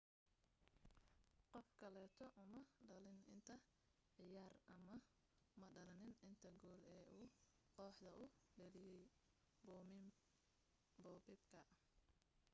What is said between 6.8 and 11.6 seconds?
ee uu kooxda u dhaliye bobek